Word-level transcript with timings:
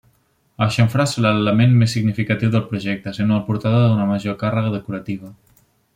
El 0.65 0.69
xamfrà 0.75 1.03
serà 1.11 1.33
l'element 1.41 1.75
més 1.83 1.93
significatiu 1.97 2.51
del 2.55 2.65
projecte, 2.71 3.15
sent 3.19 3.35
el 3.37 3.45
portador 3.51 3.87
d'una 3.87 4.09
major 4.15 4.39
càrrega 4.45 4.73
decorativa. 4.79 5.35